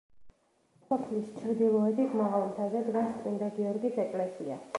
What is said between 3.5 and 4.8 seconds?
გიორგის ეკლესია.